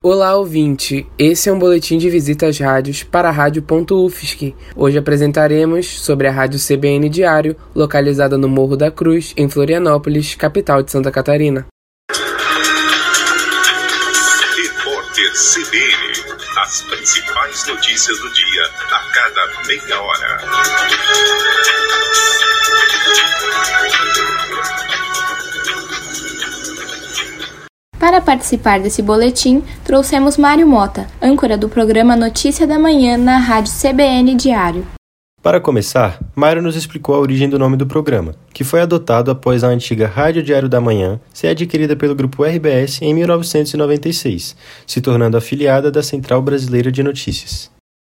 Olá, 0.00 0.36
ouvinte! 0.36 1.04
Esse 1.18 1.48
é 1.48 1.52
um 1.52 1.58
boletim 1.58 1.98
de 1.98 2.08
visita 2.08 2.46
às 2.46 2.56
rádios 2.56 3.02
para 3.02 3.30
a 3.30 3.32
Rádio.UFSC. 3.32 4.54
Hoje 4.76 4.96
apresentaremos 4.96 5.88
sobre 5.88 6.28
a 6.28 6.30
Rádio 6.30 6.60
CBN 6.60 7.08
Diário, 7.08 7.56
localizada 7.74 8.38
no 8.38 8.48
Morro 8.48 8.76
da 8.76 8.92
Cruz, 8.92 9.34
em 9.36 9.48
Florianópolis, 9.48 10.36
capital 10.36 10.84
de 10.84 10.92
Santa 10.92 11.10
Catarina. 11.10 11.66
Repórter 14.54 15.32
CBN. 15.32 16.12
As 16.62 16.82
principais 16.82 17.66
notícias 17.66 18.20
do 18.20 18.32
dia, 18.32 18.70
a 18.92 19.00
cada 19.12 19.66
meia 19.66 20.00
hora. 20.00 21.67
Para 28.18 28.34
participar 28.34 28.80
desse 28.80 29.00
boletim, 29.00 29.62
trouxemos 29.84 30.36
Mário 30.36 30.66
Mota, 30.66 31.06
âncora 31.22 31.56
do 31.56 31.68
programa 31.68 32.16
Notícia 32.16 32.66
da 32.66 32.76
Manhã 32.76 33.16
na 33.16 33.38
Rádio 33.38 33.72
CBN 33.72 34.34
Diário. 34.34 34.84
Para 35.40 35.60
começar, 35.60 36.18
Mário 36.34 36.60
nos 36.60 36.74
explicou 36.74 37.14
a 37.14 37.20
origem 37.20 37.48
do 37.48 37.60
nome 37.60 37.76
do 37.76 37.86
programa, 37.86 38.34
que 38.52 38.64
foi 38.64 38.80
adotado 38.80 39.30
após 39.30 39.62
a 39.62 39.68
antiga 39.68 40.08
Rádio 40.08 40.42
Diário 40.42 40.68
da 40.68 40.80
Manhã 40.80 41.20
ser 41.32 41.46
adquirida 41.46 41.94
pelo 41.94 42.12
grupo 42.12 42.42
RBS 42.42 43.00
em 43.02 43.14
1996, 43.14 44.56
se 44.84 45.00
tornando 45.00 45.36
afiliada 45.36 45.88
da 45.88 46.02
Central 46.02 46.42
Brasileira 46.42 46.90
de 46.90 47.04
Notícias. 47.04 47.70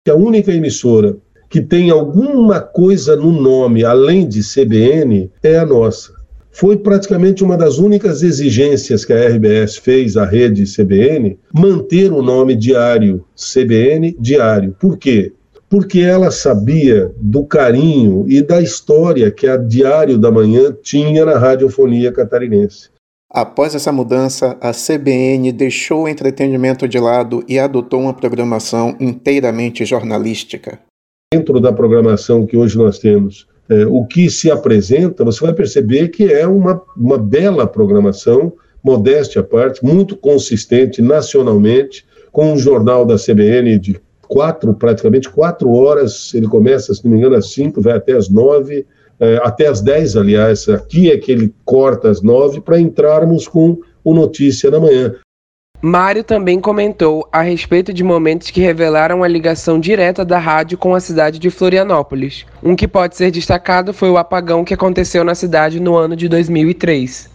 A 0.09 0.14
única 0.14 0.52
emissora 0.52 1.16
que 1.50 1.60
tem 1.60 1.90
alguma 1.90 2.60
coisa 2.60 3.16
no 3.16 3.32
nome 3.32 3.84
além 3.84 4.28
de 4.28 4.40
CBN 4.42 5.32
é 5.42 5.59
a 5.59 5.66
nossa 5.66 6.15
foi 6.56 6.78
praticamente 6.78 7.45
uma 7.45 7.55
das 7.55 7.77
únicas 7.77 8.23
exigências 8.23 9.05
que 9.05 9.12
a 9.12 9.28
RBS 9.28 9.77
fez 9.77 10.16
à 10.16 10.24
rede 10.24 10.65
CBN, 10.65 11.38
manter 11.52 12.10
o 12.10 12.23
nome 12.23 12.56
diário 12.56 13.23
CBN 13.37 14.16
diário. 14.19 14.74
Por 14.80 14.96
quê? 14.96 15.34
Porque 15.69 16.01
ela 16.01 16.30
sabia 16.30 17.13
do 17.18 17.45
carinho 17.45 18.24
e 18.26 18.40
da 18.40 18.63
história 18.63 19.30
que 19.30 19.46
a 19.46 19.59
Diário 19.59 20.16
da 20.16 20.30
Manhã 20.30 20.74
tinha 20.82 21.26
na 21.26 21.37
radiofonia 21.37 22.10
catarinense. 22.10 22.88
Após 23.30 23.74
essa 23.74 23.93
mudança, 23.93 24.57
a 24.59 24.73
CBN 24.73 25.52
deixou 25.52 26.04
o 26.04 26.09
entretenimento 26.09 26.88
de 26.88 26.98
lado 26.98 27.45
e 27.46 27.59
adotou 27.59 28.01
uma 28.01 28.15
programação 28.15 28.96
inteiramente 28.98 29.85
jornalística. 29.85 30.79
Dentro 31.35 31.60
da 31.60 31.70
programação 31.70 32.46
que 32.46 32.57
hoje 32.57 32.79
nós 32.79 32.98
temos, 32.98 33.46
é, 33.68 33.86
o 33.86 34.04
que 34.04 34.30
se 34.30 34.50
apresenta, 34.50 35.24
você 35.24 35.40
vai 35.45 35.52
perceber 35.52 36.09
que 36.09 36.32
é 36.32 36.46
uma, 36.46 36.80
uma 36.96 37.18
bela 37.18 37.66
programação, 37.66 38.52
modéstia 38.82 39.40
à 39.40 39.45
parte, 39.45 39.84
muito 39.84 40.16
consistente 40.16 41.02
nacionalmente, 41.02 42.04
com 42.30 42.52
um 42.52 42.58
jornal 42.58 43.04
da 43.04 43.16
CBN 43.16 43.78
de 43.78 44.00
quatro, 44.28 44.74
praticamente 44.74 45.28
quatro 45.28 45.73
horas, 45.73 46.32
ele 46.34 46.46
começa, 46.46 46.95
se 46.95 47.04
não 47.04 47.12
me 47.12 47.18
engano, 47.18 47.36
às 47.36 47.52
cinco, 47.52 47.80
vai 47.80 47.95
até 47.95 48.12
às 48.12 48.28
nove, 48.28 48.86
é, 49.18 49.40
até 49.42 49.66
às 49.66 49.80
dez, 49.80 50.16
aliás, 50.16 50.68
aqui 50.68 51.10
é 51.10 51.16
que 51.16 51.32
ele 51.32 51.54
corta 51.64 52.10
às 52.10 52.23
nove, 52.23 52.60
para 52.60 52.78
entrarmos 52.78 53.48
com 53.48 53.78
o 54.04 54.14
Notícia 54.14 54.70
da 54.70 54.78
Manhã. 54.78 55.14
Mário 55.80 56.24
também 56.24 56.60
comentou 56.60 57.29
a 57.30 57.43
respeito 57.43 57.93
de 57.93 58.02
momentos 58.02 58.51
que 58.51 58.60
revelaram 58.60 59.23
a 59.23 59.29
ligação 59.29 59.79
direta 59.79 60.24
da 60.24 60.38
rádio 60.38 60.79
com 60.79 60.95
a 60.95 61.01
cidade 61.01 61.38
de 61.38 61.51
Florianópolis. 61.51 62.46
Um 62.63 62.74
que 62.74 62.88
pode 62.88 63.16
ser 63.16 63.30
destacado 63.30 63.93
foi 63.93 64.10
o 64.10 64.16
apagão 64.16 64.65
que 64.65 64.75
aconteceu 64.75 65.22
na 65.22 65.34
cidade 65.34 65.78
no 65.78 65.97
ano 65.97 66.16
de 66.16 66.28
2003. 66.28 67.31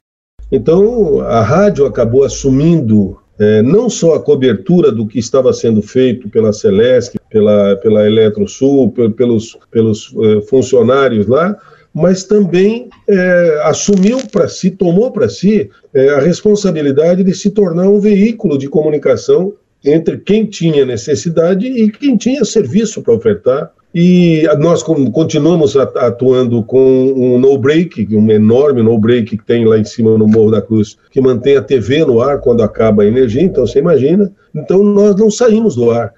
Então, 0.52 1.22
a 1.22 1.42
rádio 1.42 1.86
acabou 1.86 2.23
assumindo 2.23 3.17
é, 3.39 3.62
não 3.62 3.89
só 3.89 4.16
a 4.16 4.19
cobertura 4.19 4.92
do 4.92 5.08
que 5.08 5.17
estava 5.17 5.53
sendo 5.53 5.81
feito 5.81 6.30
pela 6.30 6.52
Celesc, 6.52 7.17
pela, 7.30 7.75
pela 7.78 8.06
Eletrosul, 8.06 8.92
pelos, 8.92 9.58
pelos 9.72 10.14
é, 10.16 10.42
funcionários 10.42 11.25
lá, 11.25 11.58
mas 11.94 12.23
também 12.23 12.90
é, 13.07 13.62
assumiu 13.63 14.19
para 14.31 14.47
si, 14.47 14.72
tomou 14.72 15.12
para 15.12 15.28
si 15.28 15.69
é, 15.94 16.09
a 16.09 16.19
responsabilidade 16.19 17.24
de 17.24 17.34
se 17.34 17.50
tornar 17.50 17.90
um 17.90 18.00
veículo 18.00 18.57
de 18.57 18.69
comunicação 18.69 19.53
entre 19.84 20.18
quem 20.18 20.46
tinha 20.46 20.85
necessidade 20.85 21.66
e 21.66 21.91
quem 21.91 22.16
tinha 22.16 22.46
serviço 22.46 23.01
para 23.01 23.13
ofertar. 23.13 23.72
E 23.94 24.44
nós 24.57 24.81
continuamos 24.81 25.75
atuando 25.75 26.63
com 26.63 27.12
um 27.13 27.38
no-break, 27.38 28.07
um 28.16 28.31
enorme 28.31 28.81
no-break 28.81 29.38
que 29.38 29.46
tem 29.46 29.66
lá 29.66 29.78
em 29.78 29.84
cima 29.84 30.18
no 30.18 30.28
Morro 30.28 30.51
da 30.51 30.62
Cruz, 30.62 30.97
que 31.12 31.19
mantém 31.19 31.57
a 31.57 31.62
TV 31.62 32.06
no 32.06 32.22
ar 32.22 32.40
quando 32.40 32.63
acaba 32.63 33.03
a 33.03 33.06
energia, 33.06 33.41
então 33.41 33.68
você 33.68 33.80
imagina. 33.80 34.31
Então 34.56 34.81
nós 34.81 35.18
não 35.18 35.30
saímos 35.30 35.75
do 35.75 35.91
ar. 35.91 36.13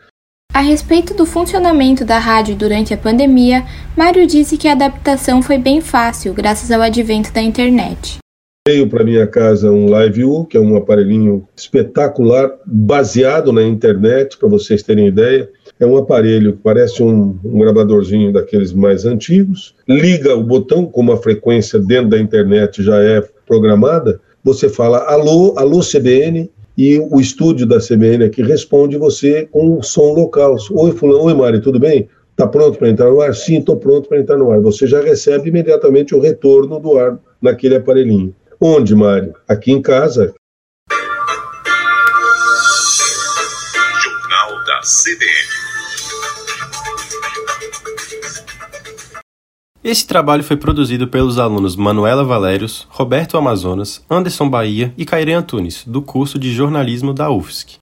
A 0.53 0.59
respeito 0.59 1.15
do 1.15 1.25
funcionamento 1.25 2.05
da 2.05 2.19
rádio 2.19 2.55
durante 2.55 2.93
a 2.93 2.97
pandemia, 2.97 3.65
Mário 3.97 4.27
disse 4.27 4.55
que 4.55 4.67
a 4.67 4.73
adaptação 4.73 5.41
foi 5.41 5.57
bem 5.57 5.81
fácil, 5.81 6.31
graças 6.31 6.69
ao 6.69 6.79
advento 6.79 7.33
da 7.33 7.41
internet. 7.41 8.19
Veio 8.67 8.87
para 8.87 9.03
minha 9.03 9.25
casa 9.25 9.71
um 9.71 9.89
Live 9.89 10.23
U, 10.23 10.45
que 10.45 10.55
é 10.55 10.59
um 10.59 10.77
aparelhinho 10.77 11.47
espetacular, 11.55 12.51
baseado 12.67 13.51
na 13.51 13.63
internet, 13.63 14.37
para 14.37 14.47
vocês 14.47 14.83
terem 14.83 15.07
ideia. 15.07 15.49
É 15.79 15.87
um 15.87 15.97
aparelho 15.97 16.53
que 16.53 16.59
parece 16.59 17.01
um, 17.01 17.35
um, 17.43 17.57
gravadorzinho 17.57 18.31
daqueles 18.31 18.71
mais 18.71 19.05
antigos. 19.05 19.73
Liga 19.89 20.35
o 20.35 20.43
botão, 20.43 20.85
como 20.85 21.11
a 21.11 21.17
frequência 21.17 21.79
dentro 21.79 22.11
da 22.11 22.19
internet 22.19 22.83
já 22.83 23.01
é 23.01 23.21
programada. 23.47 24.21
Você 24.43 24.69
fala 24.69 24.99
alô, 24.99 25.55
alô 25.57 25.79
CBN, 25.79 26.47
e 26.77 26.99
o 26.99 27.19
estúdio 27.19 27.65
da 27.65 27.79
CBN 27.79 28.25
aqui 28.25 28.41
responde 28.41 28.97
você 28.97 29.47
com 29.51 29.77
o 29.77 29.83
som 29.83 30.13
local. 30.13 30.55
Oi, 30.71 30.91
fulano, 30.91 31.25
oi, 31.25 31.33
Mari, 31.33 31.61
tudo 31.61 31.79
bem? 31.79 32.09
Está 32.31 32.47
pronto 32.47 32.79
para 32.79 32.89
entrar 32.89 33.11
no 33.11 33.21
ar? 33.21 33.35
Sim, 33.35 33.59
estou 33.59 33.77
pronto 33.77 34.09
para 34.09 34.19
entrar 34.19 34.37
no 34.37 34.51
ar. 34.51 34.59
Você 34.61 34.87
já 34.87 35.01
recebe 35.01 35.49
imediatamente 35.49 36.15
o 36.15 36.19
retorno 36.19 36.79
do 36.79 36.97
ar 36.97 37.19
naquele 37.41 37.75
aparelhinho. 37.75 38.35
Onde, 38.59 38.95
Mário? 38.95 39.35
Aqui 39.47 39.71
em 39.71 39.81
casa. 39.81 40.33
Jornal 44.03 44.65
da 44.65 44.79
CBN. 44.81 45.53
Esse 49.83 50.07
trabalho 50.07 50.45
foi 50.45 50.55
produzido 50.55 51.09
pelos 51.09 51.37
alunos 51.37 51.75
Manuela 51.75 52.23
Valérios, 52.23 52.87
Roberto 52.89 53.37
Amazonas, 53.37 54.01
Anderson 54.09 54.49
Bahia 54.49 54.93
e 54.97 55.03
Caire 55.03 55.33
Antunes, 55.33 55.83
do 55.85 56.01
curso 56.01 56.39
de 56.39 56.53
jornalismo 56.53 57.13
da 57.13 57.29
UFSC. 57.29 57.79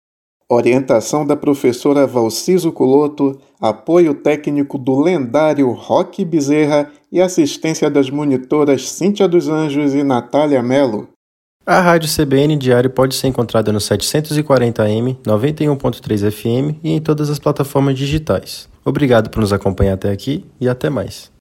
Orientação 0.49 1.25
da 1.25 1.35
professora 1.35 2.07
Valciso 2.07 2.71
Culoto, 2.71 3.39
apoio 3.61 4.15
técnico 4.15 4.79
do 4.79 4.99
lendário 4.99 5.71
Roque 5.71 6.25
Bezerra 6.25 6.91
e 7.11 7.21
assistência 7.21 7.87
das 7.87 8.09
monitoras 8.09 8.89
Cíntia 8.89 9.27
dos 9.27 9.47
Anjos 9.47 9.93
e 9.93 10.01
Natália 10.03 10.63
Melo. 10.63 11.07
A 11.63 11.79
Rádio 11.79 12.09
CBN 12.09 12.57
Diário 12.57 12.89
pode 12.89 13.13
ser 13.13 13.27
encontrada 13.27 13.71
no 13.71 13.77
740M, 13.77 15.17
91.3 15.23 16.31
FM 16.31 16.79
e 16.83 16.93
em 16.93 16.99
todas 16.99 17.29
as 17.29 17.37
plataformas 17.37 17.95
digitais. 17.95 18.67
Obrigado 18.83 19.29
por 19.29 19.41
nos 19.41 19.53
acompanhar 19.53 19.93
até 19.93 20.09
aqui 20.11 20.43
e 20.59 20.67
até 20.67 20.89
mais. 20.89 21.31